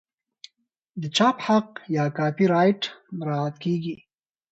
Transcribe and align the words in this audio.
د 1.01 1.03
چاپ 1.15 1.37
حق 1.47 1.69
یا 1.95 2.05
کاپي 2.17 2.45
رایټ 2.53 2.81
مراعات 3.17 3.55
کیږي. 3.63 3.95